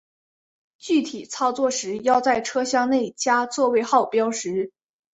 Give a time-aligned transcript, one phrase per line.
[0.79, 4.71] 具体操作时要在车厢内加座位号标识。